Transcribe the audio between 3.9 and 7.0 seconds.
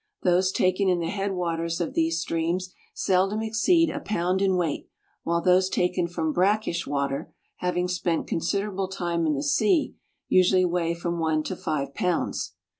a pound in weight, while those taken from brackish